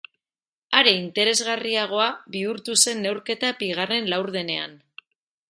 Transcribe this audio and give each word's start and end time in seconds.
Are 0.77 0.93
interesgarriagoa 0.99 2.07
bihurtu 2.37 2.79
zen 2.87 3.05
neurketa 3.09 3.53
bigarren 3.61 4.11
laurdenean. 4.15 4.77